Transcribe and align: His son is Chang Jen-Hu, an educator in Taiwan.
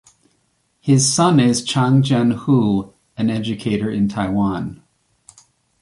His 0.79 1.13
son 1.13 1.39
is 1.39 1.63
Chang 1.63 2.01
Jen-Hu, 2.01 2.91
an 3.17 3.29
educator 3.29 3.91
in 3.91 4.07
Taiwan. 4.07 4.81